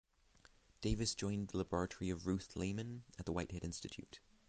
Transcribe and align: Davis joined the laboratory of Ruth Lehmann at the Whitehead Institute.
Davis 0.81 1.13
joined 1.13 1.49
the 1.49 1.59
laboratory 1.59 2.09
of 2.09 2.25
Ruth 2.25 2.55
Lehmann 2.55 3.03
at 3.19 3.27
the 3.27 3.31
Whitehead 3.31 3.63
Institute. 3.63 4.19